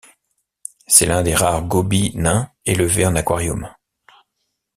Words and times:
C'est 0.87 1.05
l'un 1.05 1.21
des 1.21 1.35
rares 1.35 1.61
gobies 1.63 2.11
nains 2.15 2.51
élevés 2.65 3.05
en 3.05 3.15
aquarium. 3.15 3.71